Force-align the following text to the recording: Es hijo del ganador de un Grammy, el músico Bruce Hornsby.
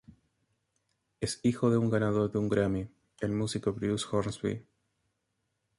Es 1.19 1.39
hijo 1.43 1.69
del 1.69 1.87
ganador 1.91 2.31
de 2.31 2.39
un 2.39 2.49
Grammy, 2.49 2.89
el 3.19 3.33
músico 3.33 3.71
Bruce 3.71 4.03
Hornsby. 4.11 4.65